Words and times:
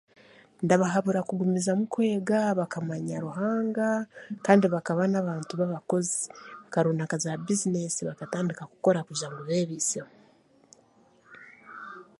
Ndabahabura 0.65 1.21
kugumizamu 1.27 1.83
kwega 1.93 2.39
bakamanya 2.59 3.17
Ruhanga 3.25 3.87
kandi 4.45 4.65
bakaba 4.73 5.01
n'abakozi 5.11 6.19
bakaronda 6.61 7.03
naza 7.09 7.31
bizineesi 7.45 8.01
bakatandika 8.09 8.63
kukora 8.71 8.99
kugira 9.07 9.29
ngu 9.31 9.41
beebiiseho 9.47 10.11